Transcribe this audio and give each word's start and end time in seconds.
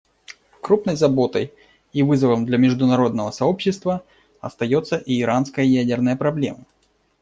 Крупной 0.63 0.95
заботой 0.95 1.53
и 1.93 2.01
вызовом 2.01 2.47
для 2.47 2.57
международного 2.57 3.29
сообщества 3.29 4.03
остается 4.39 4.97
и 4.97 5.21
иранская 5.21 5.63
ядерная 5.63 6.15
проблема. 6.15 6.65